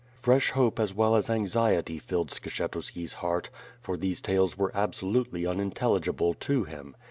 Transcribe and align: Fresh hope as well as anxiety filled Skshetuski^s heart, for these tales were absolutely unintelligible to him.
Fresh 0.19 0.49
hope 0.53 0.79
as 0.79 0.95
well 0.95 1.15
as 1.15 1.29
anxiety 1.29 1.99
filled 1.99 2.29
Skshetuski^s 2.31 3.13
heart, 3.13 3.51
for 3.81 3.95
these 3.97 4.19
tales 4.19 4.57
were 4.57 4.75
absolutely 4.75 5.45
unintelligible 5.45 6.33
to 6.33 6.63
him. 6.63 6.95